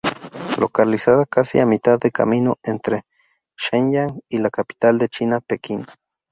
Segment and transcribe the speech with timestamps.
[0.57, 3.03] Localizada casi a mitad de camino entre
[3.55, 5.85] Shenyang y la capital de China, Pekín.